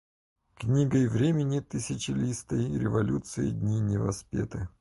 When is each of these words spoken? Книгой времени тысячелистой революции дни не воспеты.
Книгой 0.55 1.07
времени 1.07 1.59
тысячелистой 1.59 2.75
революции 2.75 3.51
дни 3.51 3.79
не 3.81 3.97
воспеты. 3.99 4.67